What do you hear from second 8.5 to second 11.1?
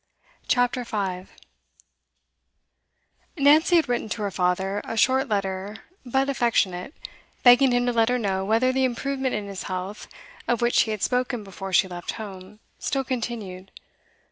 the improvement in his health, of which he had